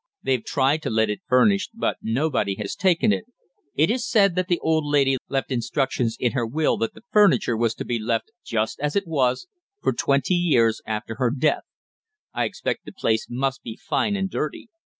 They've 0.23 0.43
tried 0.43 0.81
to 0.81 0.89
let 0.89 1.11
it 1.11 1.21
furnished, 1.29 1.73
but 1.75 1.97
nobody 2.01 2.55
has 2.55 2.75
taken 2.75 3.13
it. 3.13 3.25
It 3.75 3.91
is 3.91 4.09
said 4.09 4.33
that 4.33 4.47
the 4.47 4.57
old 4.57 4.83
lady 4.83 5.17
left 5.29 5.51
instructions 5.51 6.17
in 6.19 6.31
her 6.31 6.43
will 6.43 6.75
that 6.77 6.95
the 6.95 7.03
furniture 7.11 7.55
was 7.55 7.75
to 7.75 7.85
be 7.85 7.99
left 7.99 8.31
just 8.43 8.79
as 8.79 8.95
it 8.95 9.05
was 9.05 9.45
for 9.79 9.93
twenty 9.93 10.33
years 10.33 10.81
after 10.87 11.17
her 11.17 11.29
death. 11.29 11.65
I 12.33 12.45
expect 12.45 12.85
the 12.85 12.91
place 12.91 13.27
must 13.29 13.61
be 13.61 13.75
fine 13.77 14.15
and 14.15 14.27
dirty! 14.27 14.69